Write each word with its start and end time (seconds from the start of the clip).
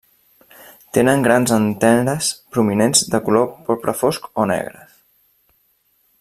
Tenen 0.97 1.25
grans 1.27 1.53
anteres 1.57 2.31
prominents 2.57 3.05
de 3.13 3.21
color 3.29 3.47
porpra 3.69 3.95
fosc 4.01 4.29
o 4.45 4.49
negres. 4.55 4.99